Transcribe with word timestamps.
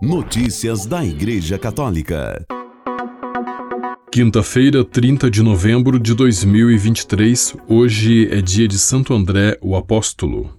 Notícias 0.00 0.86
da 0.86 1.04
Igreja 1.04 1.58
Católica. 1.58 2.46
Quinta-feira, 4.12 4.84
30 4.84 5.28
de 5.28 5.42
novembro 5.42 5.98
de 5.98 6.14
2023. 6.14 7.56
Hoje 7.66 8.28
é 8.30 8.40
dia 8.40 8.68
de 8.68 8.78
Santo 8.78 9.12
André, 9.12 9.58
o 9.60 9.74
Apóstolo. 9.74 10.56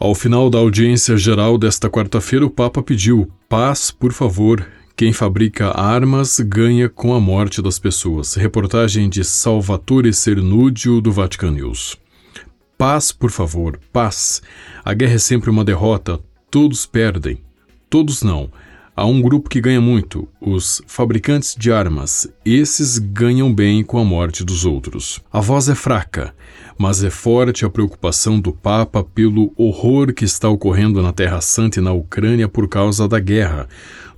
Ao 0.00 0.12
final 0.12 0.50
da 0.50 0.58
audiência 0.58 1.16
geral 1.16 1.56
desta 1.56 1.88
quarta-feira, 1.88 2.44
o 2.44 2.50
Papa 2.50 2.82
pediu: 2.82 3.30
paz, 3.48 3.92
por 3.92 4.12
favor. 4.12 4.66
Quem 4.96 5.12
fabrica 5.12 5.70
armas 5.80 6.40
ganha 6.40 6.88
com 6.88 7.14
a 7.14 7.20
morte 7.20 7.62
das 7.62 7.78
pessoas. 7.78 8.34
Reportagem 8.34 9.08
de 9.08 9.22
Salvatore 9.22 10.12
Cernúdio, 10.12 11.00
do 11.00 11.12
Vatican 11.12 11.52
News. 11.52 11.99
Paz, 12.80 13.12
por 13.12 13.30
favor, 13.30 13.78
paz. 13.92 14.40
A 14.82 14.94
guerra 14.94 15.16
é 15.16 15.18
sempre 15.18 15.50
uma 15.50 15.62
derrota. 15.62 16.18
Todos 16.50 16.86
perdem. 16.86 17.42
Todos 17.90 18.22
não. 18.22 18.50
Há 18.96 19.04
um 19.04 19.20
grupo 19.20 19.50
que 19.50 19.60
ganha 19.60 19.82
muito, 19.82 20.26
os 20.40 20.80
fabricantes 20.86 21.54
de 21.54 21.70
armas. 21.70 22.26
Esses 22.42 22.96
ganham 22.96 23.52
bem 23.52 23.84
com 23.84 23.98
a 23.98 24.04
morte 24.04 24.42
dos 24.42 24.64
outros. 24.64 25.20
A 25.30 25.42
voz 25.42 25.68
é 25.68 25.74
fraca, 25.74 26.34
mas 26.78 27.04
é 27.04 27.10
forte 27.10 27.66
a 27.66 27.70
preocupação 27.70 28.40
do 28.40 28.50
Papa 28.50 29.04
pelo 29.04 29.52
horror 29.58 30.14
que 30.14 30.24
está 30.24 30.48
ocorrendo 30.48 31.02
na 31.02 31.12
Terra 31.12 31.42
Santa 31.42 31.80
e 31.80 31.82
na 31.82 31.92
Ucrânia 31.92 32.48
por 32.48 32.66
causa 32.66 33.06
da 33.06 33.20
guerra. 33.20 33.68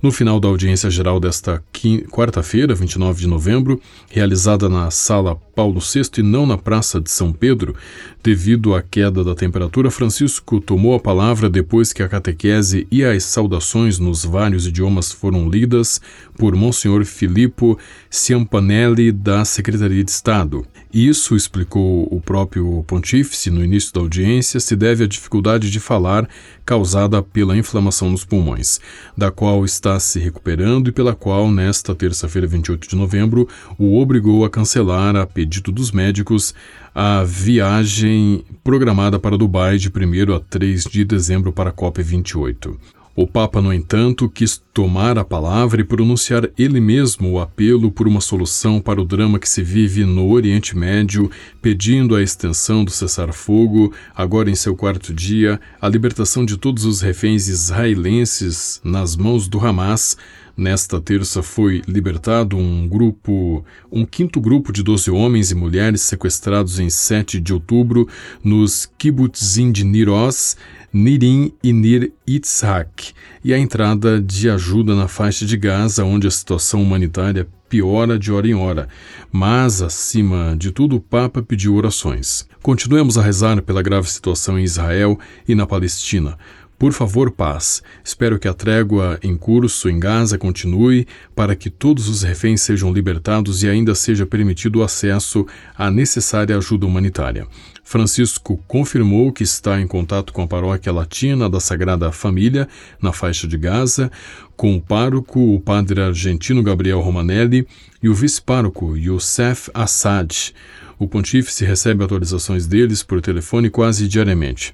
No 0.01 0.09
final 0.09 0.39
da 0.39 0.47
audiência 0.47 0.89
geral 0.89 1.19
desta 1.19 1.61
quarta-feira, 2.09 2.73
29 2.73 3.21
de 3.21 3.27
novembro, 3.27 3.81
realizada 4.09 4.69
na 4.69 4.89
Sala 4.89 5.35
Paulo 5.55 5.79
VI 5.79 6.19
e 6.19 6.23
não 6.23 6.45
na 6.45 6.57
Praça 6.57 6.99
de 6.99 7.11
São 7.11 7.31
Pedro, 7.31 7.75
devido 8.23 8.73
à 8.73 8.81
queda 8.81 9.23
da 9.23 9.35
temperatura, 9.35 9.91
Francisco 9.91 10.59
tomou 10.59 10.95
a 10.95 10.99
palavra 10.99 11.49
depois 11.49 11.93
que 11.93 12.01
a 12.01 12.09
catequese 12.09 12.87
e 12.89 13.03
as 13.03 13.23
saudações 13.23 13.99
nos 13.99 14.25
vários 14.25 14.65
idiomas 14.65 15.11
foram 15.11 15.49
lidas 15.49 16.01
por 16.37 16.55
Monsenhor 16.55 17.05
Filippo 17.05 17.77
Ciampanelli, 18.09 19.11
da 19.11 19.45
Secretaria 19.45 20.03
de 20.03 20.11
Estado. 20.11 20.65
Isso, 20.93 21.35
explicou 21.35 22.07
o 22.11 22.21
próprio 22.21 22.83
pontífice 22.85 23.49
no 23.49 23.63
início 23.63 23.91
da 23.91 23.99
audiência, 23.99 24.59
se 24.59 24.75
deve 24.75 25.03
à 25.03 25.07
dificuldade 25.07 25.71
de 25.71 25.79
falar 25.79 26.29
causada 26.63 27.21
pela 27.21 27.57
inflamação 27.57 28.11
nos 28.11 28.23
pulmões, 28.23 28.79
da 29.17 29.31
qual 29.31 29.65
está 29.65 29.99
se 29.99 30.19
recuperando 30.19 30.89
e 30.89 30.91
pela 30.91 31.15
qual, 31.15 31.51
nesta 31.51 31.95
terça-feira, 31.95 32.47
28 32.47 32.87
de 32.87 32.95
novembro, 32.95 33.47
o 33.77 33.99
obrigou 33.99 34.45
a 34.45 34.49
cancelar, 34.51 35.15
a 35.15 35.25
pedido 35.43 35.71
dos 35.73 35.91
médicos, 35.91 36.55
a 36.95 37.23
viagem 37.23 38.45
programada 38.63 39.19
para 39.19 39.37
Dubai 39.37 39.77
de 39.77 39.89
1 39.89 40.35
a 40.35 40.39
3 40.39 40.83
de 40.85 41.03
dezembro 41.03 41.51
para 41.51 41.69
a 41.69 41.73
COP28. 41.73 42.77
O 43.15 43.27
Papa, 43.27 43.61
no 43.61 43.71
entanto, 43.71 44.27
quis 44.27 44.59
tomar 44.73 45.19
a 45.19 45.23
palavra 45.23 45.79
e 45.79 45.83
pronunciar 45.83 46.49
ele 46.57 46.79
mesmo 46.79 47.31
o 47.31 47.39
apelo 47.39 47.91
por 47.91 48.07
uma 48.07 48.19
solução 48.19 48.81
para 48.81 48.99
o 48.99 49.05
drama 49.05 49.37
que 49.37 49.47
se 49.47 49.61
vive 49.61 50.03
no 50.03 50.31
Oriente 50.31 50.75
Médio, 50.75 51.29
pedindo 51.61 52.15
a 52.15 52.23
extensão 52.23 52.83
do 52.83 52.89
cessar-fogo, 52.89 53.93
agora 54.15 54.49
em 54.49 54.55
seu 54.55 54.75
quarto 54.75 55.13
dia, 55.13 55.61
a 55.79 55.87
libertação 55.87 56.43
de 56.43 56.57
todos 56.57 56.85
os 56.85 57.01
reféns 57.01 57.47
israelenses 57.47 58.81
nas 58.83 59.15
mãos 59.15 59.47
do 59.47 59.63
Hamas. 59.63 60.17
Nesta 60.57 61.01
terça 61.01 61.41
foi 61.41 61.81
libertado 61.87 62.57
um 62.57 62.87
grupo, 62.87 63.65
um 63.91 64.05
quinto 64.05 64.39
grupo 64.39 64.71
de 64.71 64.83
12 64.83 65.09
homens 65.09 65.49
e 65.49 65.55
mulheres 65.55 66.01
sequestrados 66.01 66.79
em 66.79 66.91
7 66.91 67.39
de 67.39 67.53
outubro 67.53 68.07
nos 68.43 68.87
kibbutzim 68.97 69.71
de 69.71 69.83
Niroz, 69.83 70.55
Nirim 70.93 71.51
e 71.63 71.73
Nir 71.73 72.13
Itzhak, 72.27 73.13
e 73.43 73.51
a 73.51 73.57
entrada 73.57 74.21
de 74.21 74.47
ajuda 74.47 74.93
na 74.93 75.07
faixa 75.07 75.43
de 75.43 75.57
Gaza, 75.57 76.05
onde 76.05 76.27
a 76.27 76.31
situação 76.31 76.83
humanitária 76.83 77.47
piora 77.67 78.19
de 78.19 78.31
hora 78.31 78.47
em 78.47 78.53
hora. 78.53 78.87
Mas, 79.31 79.81
acima 79.81 80.55
de 80.55 80.71
tudo, 80.71 80.97
o 80.97 81.01
Papa 81.01 81.41
pediu 81.41 81.73
orações. 81.73 82.47
Continuemos 82.61 83.17
a 83.17 83.23
rezar 83.23 83.59
pela 83.63 83.81
grave 83.81 84.07
situação 84.07 84.59
em 84.59 84.63
Israel 84.63 85.19
e 85.47 85.55
na 85.55 85.65
Palestina. 85.65 86.37
Por 86.77 86.91
favor, 86.91 87.31
paz. 87.31 87.81
Espero 88.03 88.37
que 88.37 88.47
a 88.47 88.53
trégua 88.53 89.17
em 89.23 89.35
curso 89.35 89.89
em 89.89 89.99
Gaza 89.99 90.37
continue 90.37 91.07
para 91.33 91.55
que 91.55 91.69
todos 91.69 92.07
os 92.07 92.21
reféns 92.21 92.61
sejam 92.61 92.93
libertados 92.93 93.63
e 93.63 93.69
ainda 93.69 93.95
seja 93.95 94.25
permitido 94.25 94.79
o 94.79 94.83
acesso 94.83 95.47
à 95.75 95.89
necessária 95.89 96.57
ajuda 96.57 96.85
humanitária. 96.85 97.47
Francisco 97.93 98.59
confirmou 98.67 99.31
que 99.31 99.43
está 99.43 99.79
em 99.79 99.85
contato 99.85 100.33
com 100.33 100.41
a 100.41 100.47
paróquia 100.47 100.91
latina 100.91 101.47
da 101.47 101.59
Sagrada 101.59 102.11
Família, 102.11 102.67
na 102.99 103.13
faixa 103.13 103.47
de 103.47 103.55
Gaza, 103.55 104.11
com 104.55 104.75
o 104.75 104.81
pároco, 104.81 105.53
o 105.53 105.59
padre 105.59 106.01
argentino 106.01 106.63
Gabriel 106.63 107.01
Romanelli, 107.01 107.67
e 108.01 108.09
o 108.09 108.15
vice-pároco, 108.15 108.97
Youssef 108.97 109.69
Assad. 109.75 110.55
O 110.97 111.07
pontífice 111.07 111.63
recebe 111.65 112.03
atualizações 112.03 112.65
deles 112.65 113.03
por 113.03 113.21
telefone 113.21 113.69
quase 113.69 114.07
diariamente. 114.07 114.73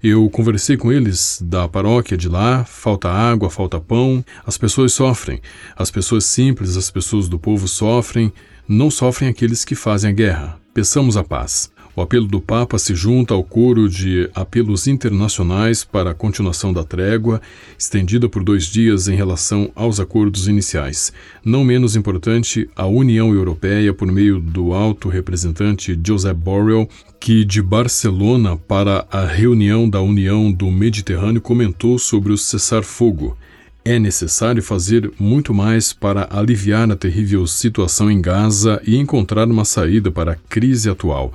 Eu 0.00 0.30
conversei 0.30 0.76
com 0.76 0.92
eles 0.92 1.42
da 1.42 1.66
paróquia 1.66 2.16
de 2.16 2.28
lá, 2.28 2.64
falta 2.64 3.08
água, 3.08 3.50
falta 3.50 3.80
pão, 3.80 4.24
as 4.46 4.56
pessoas 4.56 4.92
sofrem. 4.92 5.40
As 5.76 5.90
pessoas 5.90 6.24
simples, 6.24 6.76
as 6.76 6.88
pessoas 6.88 7.28
do 7.28 7.36
povo 7.36 7.66
sofrem, 7.66 8.32
não 8.68 8.92
sofrem 8.92 9.28
aqueles 9.28 9.64
que 9.64 9.74
fazem 9.74 10.10
a 10.10 10.14
guerra. 10.14 10.60
Peçamos 10.72 11.16
a 11.16 11.24
paz. 11.24 11.68
O 11.96 12.00
apelo 12.00 12.26
do 12.26 12.40
Papa 12.40 12.78
se 12.78 12.94
junta 12.94 13.34
ao 13.34 13.42
coro 13.42 13.88
de 13.88 14.30
apelos 14.32 14.86
internacionais 14.86 15.82
para 15.82 16.12
a 16.12 16.14
continuação 16.14 16.72
da 16.72 16.84
trégua, 16.84 17.42
estendida 17.76 18.28
por 18.28 18.44
dois 18.44 18.66
dias 18.66 19.08
em 19.08 19.16
relação 19.16 19.72
aos 19.74 19.98
acordos 19.98 20.46
iniciais. 20.46 21.12
Não 21.44 21.64
menos 21.64 21.96
importante, 21.96 22.70
a 22.76 22.86
União 22.86 23.34
Europeia, 23.34 23.92
por 23.92 24.06
meio 24.10 24.38
do 24.38 24.72
alto 24.72 25.08
representante 25.08 25.98
Josep 26.06 26.38
Borrell, 26.38 26.88
que 27.18 27.44
de 27.44 27.60
Barcelona 27.60 28.56
para 28.56 29.04
a 29.10 29.26
reunião 29.26 29.90
da 29.90 30.00
União 30.00 30.50
do 30.50 30.70
Mediterrâneo 30.70 31.40
comentou 31.40 31.98
sobre 31.98 32.32
o 32.32 32.38
cessar-fogo. 32.38 33.36
É 33.84 33.98
necessário 33.98 34.62
fazer 34.62 35.10
muito 35.18 35.52
mais 35.52 35.92
para 35.92 36.28
aliviar 36.30 36.90
a 36.90 36.96
terrível 36.96 37.46
situação 37.46 38.10
em 38.10 38.20
Gaza 38.20 38.80
e 38.86 38.96
encontrar 38.96 39.48
uma 39.48 39.64
saída 39.64 40.10
para 40.10 40.32
a 40.32 40.36
crise 40.36 40.88
atual. 40.88 41.32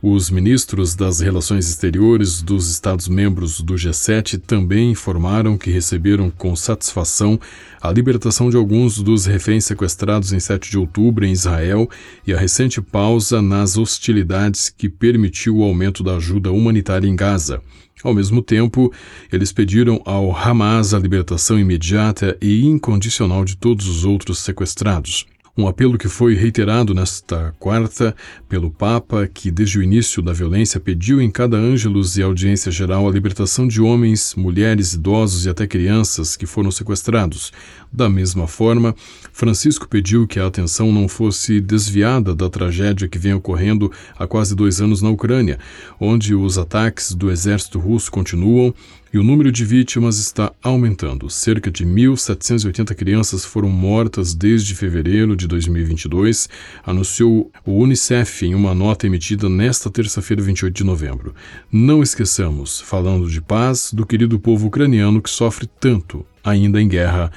Os 0.00 0.30
ministros 0.30 0.94
das 0.94 1.18
Relações 1.18 1.68
Exteriores 1.68 2.40
dos 2.40 2.70
Estados-membros 2.70 3.60
do 3.60 3.74
G7 3.74 4.40
também 4.40 4.92
informaram 4.92 5.58
que 5.58 5.72
receberam 5.72 6.30
com 6.30 6.54
satisfação 6.54 7.38
a 7.82 7.90
libertação 7.90 8.48
de 8.48 8.56
alguns 8.56 9.02
dos 9.02 9.26
reféns 9.26 9.64
sequestrados 9.64 10.32
em 10.32 10.38
7 10.38 10.70
de 10.70 10.78
outubro 10.78 11.26
em 11.26 11.32
Israel 11.32 11.90
e 12.24 12.32
a 12.32 12.38
recente 12.38 12.80
pausa 12.80 13.42
nas 13.42 13.76
hostilidades 13.76 14.68
que 14.70 14.88
permitiu 14.88 15.56
o 15.56 15.64
aumento 15.64 16.04
da 16.04 16.14
ajuda 16.14 16.52
humanitária 16.52 17.08
em 17.08 17.16
Gaza. 17.16 17.60
Ao 18.04 18.14
mesmo 18.14 18.40
tempo, 18.40 18.92
eles 19.32 19.50
pediram 19.50 20.00
ao 20.04 20.30
Hamas 20.30 20.94
a 20.94 20.98
libertação 21.00 21.58
imediata 21.58 22.38
e 22.40 22.64
incondicional 22.64 23.44
de 23.44 23.56
todos 23.56 23.88
os 23.88 24.04
outros 24.04 24.38
sequestrados. 24.38 25.26
Um 25.58 25.66
apelo 25.66 25.98
que 25.98 26.06
foi 26.06 26.36
reiterado 26.36 26.94
nesta 26.94 27.52
quarta 27.58 28.14
pelo 28.48 28.70
Papa, 28.70 29.26
que 29.26 29.50
desde 29.50 29.80
o 29.80 29.82
início 29.82 30.22
da 30.22 30.32
violência 30.32 30.78
pediu 30.78 31.20
em 31.20 31.28
cada 31.28 31.56
ângelus 31.56 32.16
e 32.16 32.22
audiência 32.22 32.70
geral 32.70 33.08
a 33.08 33.10
libertação 33.10 33.66
de 33.66 33.82
homens, 33.82 34.36
mulheres, 34.36 34.92
idosos 34.92 35.46
e 35.46 35.48
até 35.48 35.66
crianças 35.66 36.36
que 36.36 36.46
foram 36.46 36.70
sequestrados. 36.70 37.52
Da 37.92 38.08
mesma 38.08 38.46
forma, 38.46 38.94
Francisco 39.32 39.88
pediu 39.88 40.28
que 40.28 40.38
a 40.38 40.46
atenção 40.46 40.92
não 40.92 41.08
fosse 41.08 41.60
desviada 41.60 42.36
da 42.36 42.48
tragédia 42.48 43.08
que 43.08 43.18
vem 43.18 43.34
ocorrendo 43.34 43.90
há 44.16 44.28
quase 44.28 44.54
dois 44.54 44.80
anos 44.80 45.02
na 45.02 45.10
Ucrânia, 45.10 45.58
onde 45.98 46.36
os 46.36 46.56
ataques 46.56 47.12
do 47.12 47.32
exército 47.32 47.80
russo 47.80 48.12
continuam 48.12 48.72
e 49.12 49.18
o 49.18 49.22
número 49.22 49.50
de 49.50 49.64
vítimas 49.64 50.18
está 50.18 50.52
aumentando. 50.62 51.30
Cerca 51.30 51.70
de 51.70 51.84
1.780 51.84 52.94
crianças 52.94 53.44
foram 53.44 53.68
mortas 53.68 54.34
desde 54.34 54.74
fevereiro 54.74 55.36
de 55.36 55.46
2022, 55.46 56.48
anunciou 56.84 57.50
o 57.64 57.78
Unicef 57.78 58.44
em 58.44 58.54
uma 58.54 58.74
nota 58.74 59.06
emitida 59.06 59.48
nesta 59.48 59.90
terça-feira, 59.90 60.42
28 60.42 60.74
de 60.74 60.84
novembro. 60.84 61.34
Não 61.70 62.02
esqueçamos, 62.02 62.80
falando 62.80 63.28
de 63.28 63.40
paz, 63.40 63.92
do 63.92 64.06
querido 64.06 64.38
povo 64.38 64.66
ucraniano 64.66 65.22
que 65.22 65.30
sofre 65.30 65.68
tanto, 65.80 66.24
ainda 66.44 66.80
em 66.80 66.88
guerra, 66.88 67.30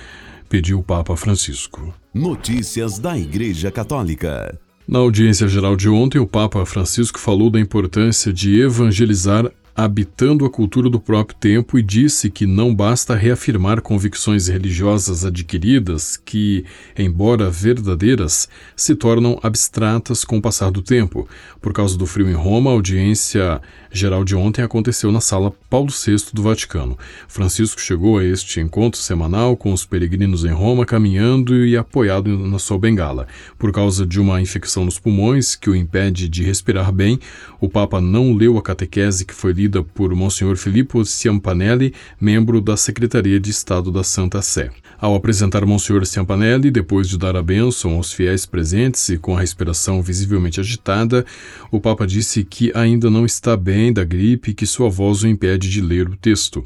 pediu 0.49 0.79
o 0.79 0.83
Papa 0.83 1.15
Francisco. 1.15 1.93
Notícias 2.13 2.99
da 2.99 3.17
Igreja 3.17 3.71
Católica. 3.71 4.59
Na 4.87 4.99
audiência 4.99 5.47
geral 5.47 5.77
de 5.77 5.87
ontem, 5.87 6.19
o 6.19 6.27
Papa 6.27 6.65
Francisco 6.65 7.17
falou 7.17 7.49
da 7.49 7.59
importância 7.59 8.33
de 8.33 8.59
evangelizar 8.59 9.49
habitando 9.75 10.45
a 10.45 10.49
cultura 10.49 10.89
do 10.89 10.99
próprio 10.99 11.37
tempo 11.39 11.77
e 11.79 11.81
disse 11.81 12.29
que 12.29 12.45
não 12.45 12.73
basta 12.73 13.15
reafirmar 13.15 13.81
convicções 13.81 14.47
religiosas 14.47 15.25
adquiridas 15.25 16.17
que, 16.17 16.65
embora 16.97 17.49
verdadeiras, 17.49 18.49
se 18.75 18.95
tornam 18.95 19.39
abstratas 19.41 20.23
com 20.23 20.37
o 20.37 20.41
passar 20.41 20.71
do 20.71 20.81
tempo. 20.81 21.27
Por 21.61 21.73
causa 21.73 21.97
do 21.97 22.05
frio 22.05 22.29
em 22.29 22.33
Roma, 22.33 22.69
a 22.69 22.73
audiência 22.73 23.61
geral 23.91 24.23
de 24.23 24.35
ontem 24.35 24.61
aconteceu 24.61 25.11
na 25.11 25.21
sala 25.21 25.53
Paulo 25.69 25.89
VI 25.89 26.15
do 26.33 26.43
Vaticano. 26.43 26.97
Francisco 27.27 27.79
chegou 27.79 28.17
a 28.17 28.23
este 28.23 28.59
encontro 28.59 28.99
semanal 28.99 29.55
com 29.55 29.73
os 29.73 29.85
peregrinos 29.85 30.45
em 30.45 30.51
Roma, 30.51 30.85
caminhando 30.85 31.65
e 31.65 31.77
apoiado 31.77 32.37
na 32.37 32.59
sua 32.59 32.77
bengala. 32.77 33.27
Por 33.57 33.71
causa 33.71 34.05
de 34.05 34.19
uma 34.19 34.41
infecção 34.41 34.85
nos 34.85 34.99
pulmões 34.99 35.55
que 35.55 35.69
o 35.69 35.75
impede 35.75 36.29
de 36.29 36.43
respirar 36.43 36.91
bem, 36.91 37.19
o 37.59 37.69
Papa 37.69 37.99
não 38.01 38.33
leu 38.33 38.57
a 38.57 38.61
catequese 38.61 39.25
que 39.25 39.33
foi 39.33 39.53
por 39.69 40.15
Monsenhor 40.15 40.55
Filippo 40.55 41.03
Ciampanelli, 41.05 41.93
membro 42.19 42.61
da 42.61 42.75
Secretaria 42.77 43.39
de 43.39 43.49
Estado 43.49 43.91
da 43.91 44.03
Santa 44.03 44.41
Sé. 44.41 44.71
Ao 44.99 45.15
apresentar 45.15 45.65
Monsenhor 45.65 46.05
Ciampanelli, 46.05 46.71
depois 46.71 47.07
de 47.07 47.17
dar 47.17 47.35
a 47.35 47.41
bênção 47.41 47.95
aos 47.95 48.13
fiéis 48.13 48.45
presentes 48.45 49.09
e 49.09 49.17
com 49.17 49.35
a 49.35 49.39
respiração 49.39 50.01
visivelmente 50.01 50.59
agitada, 50.59 51.25
o 51.71 51.79
Papa 51.79 52.05
disse 52.05 52.43
que 52.43 52.71
ainda 52.75 53.09
não 53.09 53.25
está 53.25 53.57
bem 53.57 53.91
da 53.91 54.03
gripe 54.03 54.51
e 54.51 54.53
que 54.53 54.65
sua 54.65 54.89
voz 54.89 55.23
o 55.23 55.27
impede 55.27 55.69
de 55.69 55.81
ler 55.81 56.07
o 56.09 56.15
texto. 56.15 56.63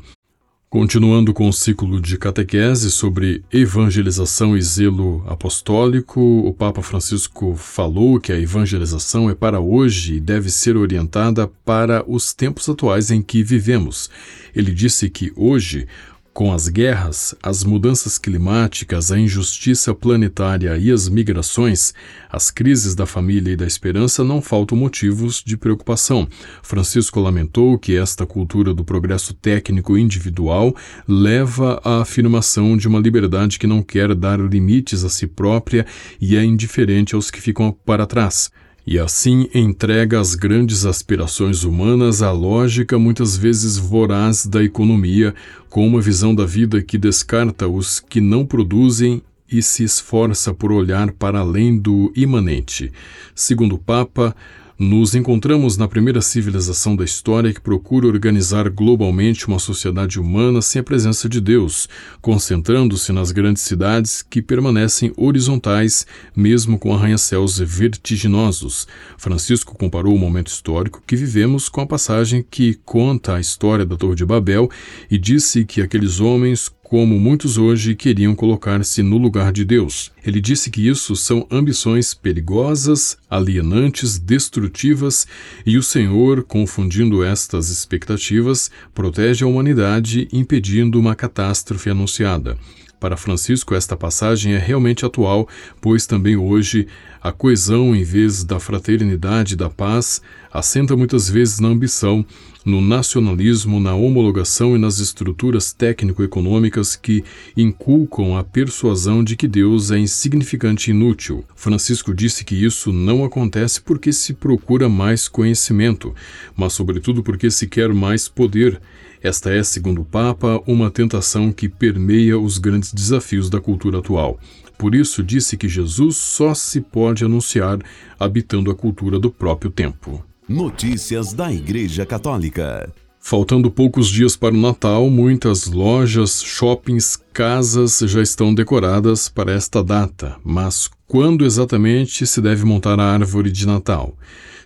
Continuando 0.75 1.33
com 1.33 1.47
o 1.47 1.53
ciclo 1.53 2.01
de 2.01 2.17
catequese 2.17 2.91
sobre 2.91 3.41
evangelização 3.49 4.57
e 4.57 4.61
zelo 4.61 5.23
apostólico, 5.25 6.19
o 6.19 6.53
Papa 6.53 6.81
Francisco 6.81 7.55
falou 7.55 8.19
que 8.19 8.33
a 8.33 8.37
evangelização 8.37 9.29
é 9.29 9.33
para 9.33 9.61
hoje 9.61 10.15
e 10.15 10.19
deve 10.19 10.51
ser 10.51 10.75
orientada 10.75 11.47
para 11.47 12.03
os 12.05 12.33
tempos 12.33 12.67
atuais 12.67 13.09
em 13.09 13.21
que 13.21 13.41
vivemos. 13.41 14.09
Ele 14.53 14.73
disse 14.73 15.09
que 15.09 15.31
hoje 15.37 15.87
com 16.35 16.51
as 16.51 16.67
guerras, 16.67 17.33
as 17.41 17.63
mudanças 17.63 18.17
climáticas, 18.17 19.09
a 19.09 19.17
injustiça 19.17 19.95
planetária 19.95 20.77
e 20.77 20.91
as 20.91 21.07
migrações, 21.07 21.93
as 22.29 22.51
crises 22.51 22.93
da 22.93 23.05
família 23.05 23.53
e 23.53 23.55
da 23.55 23.65
esperança 23.65 24.21
não 24.21 24.41
faltam 24.41 24.77
motivos 24.77 25.41
de 25.41 25.55
preocupação. 25.55 26.27
Francisco 26.61 27.21
lamentou 27.21 27.79
que 27.79 27.95
esta 27.95 28.25
cultura 28.25 28.73
do 28.73 28.83
progresso 28.83 29.33
técnico 29.33 29.97
individual 29.97 30.75
leva 31.07 31.79
à 31.85 32.01
afirmação 32.01 32.75
de 32.75 32.89
uma 32.89 32.99
liberdade 32.99 33.57
que 33.57 33.65
não 33.65 33.81
quer 33.81 34.13
dar 34.13 34.37
limites 34.37 35.05
a 35.05 35.09
si 35.09 35.27
própria 35.27 35.85
e 36.19 36.35
é 36.35 36.43
indiferente 36.43 37.15
aos 37.15 37.31
que 37.31 37.39
ficam 37.39 37.71
para 37.71 38.05
trás 38.05 38.51
e 38.85 38.99
assim 38.99 39.49
entrega 39.53 40.19
as 40.19 40.35
grandes 40.35 40.85
aspirações 40.85 41.63
humanas 41.63 42.21
à 42.21 42.31
lógica 42.31 42.99
muitas 42.99 43.35
vezes 43.35 43.77
voraz 43.77 44.45
da 44.45 44.63
economia, 44.63 45.33
com 45.69 45.87
uma 45.87 45.99
visão 45.99 46.35
da 46.35 46.45
vida 46.45 46.81
que 46.83 46.97
descarta 46.97 47.67
os 47.67 47.99
que 47.99 48.21
não 48.21 48.45
produzem 48.45 49.21
e 49.51 49.61
se 49.61 49.83
esforça 49.83 50.53
por 50.53 50.71
olhar 50.71 51.11
para 51.11 51.39
além 51.39 51.77
do 51.77 52.11
imanente. 52.15 52.91
Segundo 53.33 53.75
o 53.75 53.79
Papa, 53.79 54.35
nos 54.77 55.15
encontramos 55.15 55.77
na 55.77 55.87
primeira 55.87 56.21
civilização 56.21 56.97
da 56.97 57.05
história 57.05 57.53
que 57.53 57.61
procura 57.61 58.07
organizar 58.07 58.69
globalmente 58.69 59.47
uma 59.47 59.57
sociedade 59.57 60.19
humana 60.19 60.61
sem 60.61 60.81
a 60.81 60.83
presença 60.83 61.29
de 61.29 61.39
Deus, 61.39 61.87
concentrando-se 62.21 63.13
nas 63.13 63.31
grandes 63.31 63.63
cidades 63.63 64.21
que 64.21 64.41
permanecem 64.41 65.13
horizontais, 65.15 66.05
mesmo 66.35 66.77
com 66.77 66.93
arranha-céus 66.93 67.57
vertiginosos. 67.57 68.85
Francisco 69.17 69.77
comparou 69.77 70.13
o 70.13 70.19
momento 70.19 70.47
histórico 70.47 71.01
que 71.07 71.15
vivemos 71.15 71.69
com 71.69 71.79
a 71.79 71.87
passagem 71.87 72.45
que 72.49 72.77
conta 72.83 73.35
a 73.35 73.39
história 73.39 73.85
da 73.85 73.95
Torre 73.95 74.15
de 74.15 74.25
Babel 74.25 74.69
e 75.09 75.17
disse 75.17 75.63
que 75.63 75.81
aqueles 75.81 76.19
homens 76.19 76.69
como 76.95 77.19
muitos 77.19 77.57
hoje 77.57 77.93
queriam 77.93 78.33
colocar-se 78.33 79.03
no 79.03 79.17
lugar 79.17 79.51
de 79.51 79.65
Deus. 79.65 80.13
Ele 80.25 80.39
disse 80.39 80.71
que 80.71 80.87
isso 80.87 81.13
são 81.13 81.45
ambições 81.51 82.13
perigosas, 82.13 83.17
alienantes, 83.29 84.17
destrutivas, 84.17 85.27
e 85.65 85.77
o 85.77 85.83
Senhor, 85.83 86.43
confundindo 86.43 87.21
estas 87.21 87.69
expectativas, 87.69 88.71
protege 88.93 89.43
a 89.43 89.47
humanidade, 89.47 90.29
impedindo 90.31 90.97
uma 90.97 91.13
catástrofe 91.13 91.89
anunciada. 91.89 92.57
Para 92.97 93.17
Francisco, 93.17 93.75
esta 93.75 93.97
passagem 93.97 94.53
é 94.53 94.57
realmente 94.57 95.05
atual, 95.05 95.49
pois 95.81 96.07
também 96.07 96.37
hoje 96.37 96.87
a 97.21 97.31
coesão, 97.31 97.93
em 97.93 98.03
vez 98.03 98.43
da 98.43 98.57
fraternidade 98.57 99.55
e 99.55 99.57
da 99.57 99.69
paz, 99.69 100.21
assenta 100.55 100.95
muitas 100.95 101.29
vezes 101.29 101.59
na 101.59 101.67
ambição, 101.67 102.25
no 102.63 102.79
nacionalismo, 102.79 103.77
na 103.77 103.93
homologação 103.93 104.73
e 104.73 104.79
nas 104.79 104.99
estruturas 104.99 105.73
técnico-econômicas 105.73 106.95
que 106.95 107.23
inculcam 107.57 108.37
a 108.37 108.43
persuasão 108.43 109.21
de 109.21 109.35
que 109.35 109.49
Deus 109.49 109.91
é 109.91 109.99
insignificante 109.99 110.89
e 110.89 110.93
inútil. 110.93 111.43
Francisco 111.55 112.13
disse 112.13 112.45
que 112.45 112.55
isso 112.55 112.93
não 112.93 113.25
acontece 113.25 113.81
porque 113.81 114.13
se 114.13 114.33
procura 114.33 114.87
mais 114.87 115.27
conhecimento, 115.27 116.15
mas 116.55 116.71
sobretudo 116.71 117.21
porque 117.21 117.51
se 117.51 117.67
quer 117.67 117.93
mais 117.93 118.29
poder. 118.29 118.79
Esta 119.21 119.51
é, 119.51 119.61
segundo 119.61 120.01
o 120.01 120.05
Papa, 120.05 120.61
uma 120.65 120.89
tentação 120.89 121.51
que 121.51 121.67
permeia 121.67 122.39
os 122.39 122.57
grandes 122.57 122.93
desafios 122.93 123.49
da 123.49 123.59
cultura 123.59 123.99
atual. 123.99 124.39
Por 124.77 124.95
isso, 124.95 125.23
disse 125.23 125.57
que 125.57 125.67
Jesus 125.67 126.17
só 126.17 126.53
se 126.53 126.79
pode 126.81 127.25
anunciar 127.25 127.79
habitando 128.19 128.69
a 128.69 128.75
cultura 128.75 129.19
do 129.19 129.31
próprio 129.31 129.71
tempo. 129.71 130.23
Notícias 130.47 131.33
da 131.33 131.51
Igreja 131.51 132.05
Católica. 132.05 132.93
Faltando 133.19 133.71
poucos 133.71 134.07
dias 134.07 134.35
para 134.35 134.53
o 134.53 134.57
Natal, 134.57 135.09
muitas 135.09 135.65
lojas, 135.65 136.43
shoppings, 136.43 137.19
casas 137.33 137.97
já 138.05 138.21
estão 138.21 138.53
decoradas 138.53 139.27
para 139.27 139.51
esta 139.51 139.83
data. 139.83 140.37
Mas 140.43 140.87
quando 141.07 141.43
exatamente 141.43 142.27
se 142.27 142.39
deve 142.41 142.63
montar 142.63 142.99
a 142.99 143.11
árvore 143.11 143.51
de 143.51 143.65
Natal? 143.65 144.15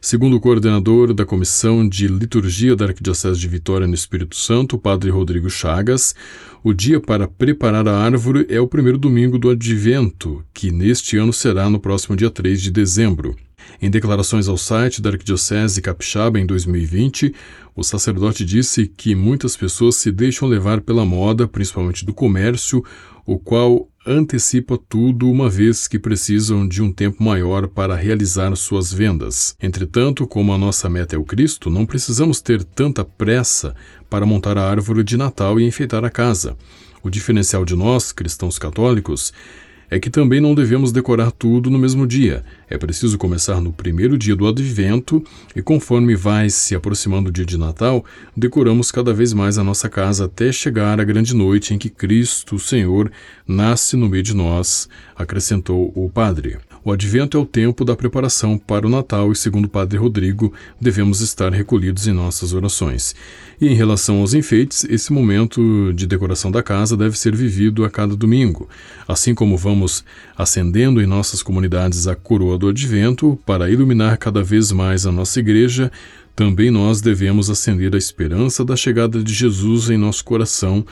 Segundo 0.02 0.36
o 0.36 0.42
coordenador 0.42 1.14
da 1.14 1.26
Comissão 1.26 1.88
de 1.88 2.10
Liturgia 2.10 2.76
da 2.76 2.84
Arquidiocese 2.84 3.40
de 3.40 3.48
Vitória 3.48 3.88
no 3.88 3.94
Espírito 3.94 4.36
Santo, 4.36 4.78
padre 4.78 5.10
Rodrigo 5.10 5.50
Chagas, 5.50 6.14
o 6.62 6.74
dia 6.74 7.00
para 7.00 7.26
preparar 7.26 7.88
a 7.88 7.98
árvore 7.98 8.46
é 8.50 8.60
o 8.60 8.68
primeiro 8.68 8.98
domingo 8.98 9.40
do 9.40 9.50
Advento, 9.50 10.44
que 10.54 10.74
neste 10.74 11.16
ano 11.16 11.32
será 11.32 11.70
no 11.70 11.80
próximo 11.80 12.18
dia 12.18 12.30
3 12.30 12.62
de 12.62 12.70
dezembro. 12.70 13.34
Em 13.82 13.90
declarações 13.90 14.48
ao 14.48 14.58
site 14.58 15.02
da 15.02 15.10
Arquidiocese 15.10 15.82
Capixaba 15.82 16.40
em 16.40 16.46
2020, 16.46 17.34
o 17.76 17.84
sacerdote 17.84 18.44
disse 18.44 18.88
que 18.88 19.16
muitas 19.16 19.56
pessoas 19.56 19.96
se 19.96 20.12
deixam 20.12 20.48
levar 20.48 20.82
pela 20.82 21.06
moda, 21.06 21.48
principalmente 21.48 22.06
do 22.06 22.14
comércio, 22.14 22.84
o 23.26 23.38
qual 23.38 23.88
antecipa 24.06 24.78
tudo 24.90 25.30
uma 25.30 25.50
vez 25.50 25.88
que 25.88 26.00
precisam 26.00 26.68
de 26.68 26.82
um 26.82 26.92
tempo 26.92 27.24
maior 27.24 27.68
para 27.68 27.96
realizar 27.96 28.56
suas 28.56 28.92
vendas. 28.92 29.56
Entretanto, 29.62 30.26
como 30.26 30.52
a 30.52 30.58
nossa 30.58 30.90
meta 30.90 31.16
é 31.16 31.20
o 31.20 31.24
Cristo, 31.24 31.70
não 31.70 31.86
precisamos 31.86 32.42
ter 32.42 32.64
tanta 32.64 33.06
pressa 33.06 33.76
para 34.10 34.26
montar 34.26 34.58
a 34.58 34.68
árvore 34.68 35.04
de 35.04 35.16
Natal 35.16 35.60
e 35.60 35.66
enfeitar 35.66 36.04
a 36.04 36.10
casa. 36.10 36.58
O 37.04 37.10
diferencial 37.10 37.64
de 37.64 37.76
nós, 37.76 38.12
cristãos 38.12 38.58
católicos, 38.58 39.32
é 39.90 40.00
que 40.00 40.10
também 40.10 40.40
não 40.40 40.54
devemos 40.54 40.92
decorar 40.92 41.32
tudo 41.32 41.70
no 41.70 41.80
mesmo 41.80 42.06
dia. 42.06 42.44
É 42.70 42.78
preciso 42.78 43.18
começar 43.18 43.60
no 43.60 43.74
primeiro 43.74 44.18
dia 44.18 44.36
do 44.36 44.48
advento 44.48 45.24
e, 45.56 45.62
conforme 45.62 46.16
vai 46.16 46.50
se 46.50 46.76
aproximando 46.76 47.30
o 47.30 47.32
dia 47.32 47.46
de 47.46 47.58
Natal, 47.58 48.06
decoramos 48.36 48.92
cada 48.92 49.14
vez 49.14 49.34
mais 49.34 49.58
a 49.58 49.64
nossa 49.64 49.90
casa 49.90 50.26
até 50.26 50.52
chegar 50.52 51.00
à 51.00 51.04
grande 51.04 51.36
noite 51.36 51.74
em 51.74 51.78
que 51.78 51.90
Cristo, 51.90 52.56
o 52.56 52.60
Senhor, 52.60 53.12
nasce 53.48 53.98
no 53.98 54.08
meio 54.08 54.24
de 54.24 54.36
nós, 54.36 54.88
acrescentou 55.16 55.92
o 55.96 56.10
padre. 56.10 56.58
O 56.90 56.92
advento 56.92 57.38
é 57.38 57.40
o 57.40 57.46
tempo 57.46 57.86
da 57.86 57.96
preparação 57.96 58.58
para 58.58 58.88
o 58.88 58.90
Natal 58.90 59.32
e, 59.32 59.36
segundo 59.36 59.66
o 59.66 59.70
Padre 59.70 60.00
Rodrigo, 60.00 60.52
devemos 60.82 61.22
estar 61.22 61.54
recolhidos 61.54 62.08
em 62.08 62.12
nossas 62.12 62.52
orações. 62.52 63.16
E 63.62 63.68
em 63.68 63.76
relação 63.76 64.22
aos 64.22 64.34
enfeites, 64.34 64.86
esse 64.86 65.14
momento 65.14 65.94
de 65.94 66.08
decoração 66.08 66.50
da 66.50 66.64
casa 66.64 66.98
deve 66.98 67.16
ser 67.16 67.36
vivido 67.36 67.86
a 67.86 67.92
cada 67.92 68.16
domingo. 68.16 68.68
Assim 69.08 69.36
como 69.36 69.56
vamos 69.56 70.04
acendendo 70.36 71.00
em 71.00 71.06
nossas 71.06 71.44
comunidades 71.44 72.08
a 72.08 72.16
coroa 72.16 72.58
do 72.58 72.70
advento 72.70 73.38
para 73.46 73.70
iluminar 73.70 74.18
cada 74.18 74.42
vez 74.42 74.72
mais 74.72 75.06
a 75.06 75.12
nossa 75.12 75.40
igreja, 75.40 75.92
também 76.40 76.72
nós 76.72 77.02
devemos 77.02 77.50
acender 77.50 77.94
a 77.94 77.98
esperança 77.98 78.64
da 78.64 78.74
chegada 78.74 79.22
de 79.22 79.34
Jesus 79.34 79.90
em 79.90 79.98
nosso 79.98 80.24
coração, 80.24 80.86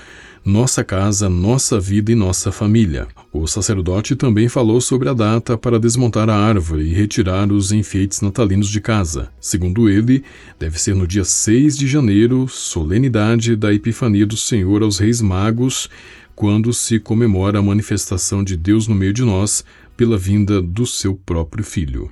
nossa 0.44 0.84
casa, 0.84 1.30
nossa 1.30 1.80
vida 1.80 2.12
e 2.12 2.16
nossa 2.16 2.52
família. 2.52 3.08
O 3.32 3.48
sacerdote 3.48 4.14
também 4.14 4.50
falou 4.50 4.82
sobre 4.82 5.08
a 5.08 5.14
data 5.14 5.58
para 5.58 5.80
desmontar 5.80 6.30
a 6.30 6.36
árvore 6.36 6.84
e 6.84 6.94
retirar 6.94 7.50
os 7.50 7.72
enfeites 7.72 8.20
natalinos 8.20 8.68
de 8.68 8.82
casa. 8.82 9.30
Segundo 9.40 9.90
ele, 9.90 10.22
deve 10.60 10.78
ser 10.82 10.94
no 10.94 11.08
dia 11.08 11.24
6 11.24 11.78
de 11.78 11.88
janeiro, 11.88 12.46
solenidade 12.50 13.56
da 13.56 13.74
Epifania 13.74 14.26
do 14.26 14.36
Senhor 14.36 14.84
aos 14.84 15.00
Reis 15.00 15.22
Magos, 15.22 15.90
quando 16.36 16.74
se 16.74 17.00
comemora 17.00 17.60
a 17.60 17.64
manifestação 17.64 18.44
de 18.44 18.58
Deus 18.58 18.86
no 18.86 18.96
meio 18.96 19.14
de 19.14 19.24
nós 19.24 19.64
pela 19.96 20.18
vinda 20.18 20.62
do 20.62 20.86
seu 20.86 21.16
próprio 21.16 21.64
Filho. 21.64 22.12